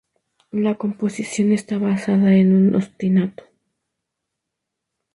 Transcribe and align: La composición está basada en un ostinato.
La 0.53 0.73
composición 0.79 1.51
está 1.51 1.77
basada 1.77 2.33
en 2.33 2.55
un 2.55 2.73
ostinato. 2.75 3.43